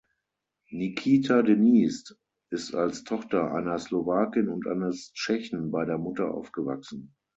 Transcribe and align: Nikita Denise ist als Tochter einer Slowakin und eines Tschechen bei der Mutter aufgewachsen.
Nikita 0.71 1.43
Denise 1.43 2.17
ist 2.49 2.73
als 2.73 3.03
Tochter 3.03 3.53
einer 3.53 3.77
Slowakin 3.77 4.49
und 4.49 4.65
eines 4.65 5.13
Tschechen 5.13 5.69
bei 5.69 5.85
der 5.85 5.99
Mutter 5.99 6.33
aufgewachsen. 6.33 7.13